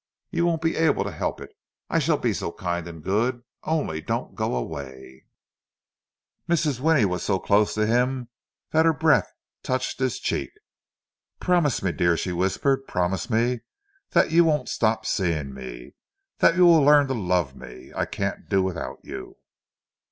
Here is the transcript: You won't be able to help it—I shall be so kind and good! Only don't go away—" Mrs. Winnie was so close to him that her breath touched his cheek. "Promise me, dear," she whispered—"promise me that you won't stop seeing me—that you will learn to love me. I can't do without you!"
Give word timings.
You 0.31 0.47
won't 0.47 0.63
be 0.63 0.75
able 0.77 1.03
to 1.03 1.11
help 1.11 1.39
it—I 1.41 1.99
shall 1.99 2.17
be 2.17 2.33
so 2.33 2.51
kind 2.51 2.87
and 2.87 3.03
good! 3.03 3.43
Only 3.63 4.01
don't 4.01 4.33
go 4.33 4.55
away—" 4.55 5.25
Mrs. 6.49 6.79
Winnie 6.79 7.05
was 7.05 7.21
so 7.21 7.37
close 7.37 7.75
to 7.75 7.85
him 7.85 8.29
that 8.71 8.87
her 8.87 8.93
breath 8.95 9.31
touched 9.61 9.99
his 9.99 10.17
cheek. 10.17 10.49
"Promise 11.39 11.83
me, 11.83 11.91
dear," 11.91 12.17
she 12.17 12.31
whispered—"promise 12.31 13.29
me 13.29 13.59
that 14.09 14.31
you 14.31 14.43
won't 14.43 14.69
stop 14.69 15.05
seeing 15.05 15.53
me—that 15.53 16.55
you 16.55 16.65
will 16.65 16.81
learn 16.81 17.05
to 17.05 17.13
love 17.13 17.55
me. 17.55 17.93
I 17.95 18.07
can't 18.07 18.49
do 18.49 18.63
without 18.63 19.01
you!" 19.03 19.37